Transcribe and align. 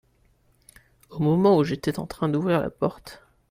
Au 1.11 1.19
moment 1.19 1.57
où 1.57 1.63
j'étais 1.63 1.99
en 1.99 2.07
train 2.07 2.27
d'ouvrir 2.27 2.59
la 2.59 2.71
porte. 2.71 3.21